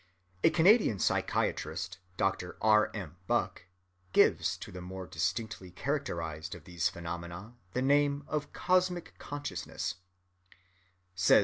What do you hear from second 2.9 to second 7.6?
M. Bucke, gives to the more distinctly characterized of these phenomena